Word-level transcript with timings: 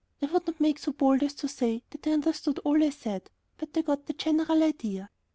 I 0.19 0.25
would 0.25 0.47
not 0.47 0.59
make 0.59 0.79
so 0.79 0.93
bold 0.93 1.21
as 1.21 1.35
to 1.35 1.47
say 1.47 1.83
that 1.91 2.01
they 2.01 2.11
understood 2.11 2.57
all 2.63 2.83
I 2.83 2.89
said, 2.89 3.29
but 3.59 3.71
they 3.73 3.83
got 3.83 4.07
the 4.07 4.13
general 4.13 4.63
idea. 4.63 5.11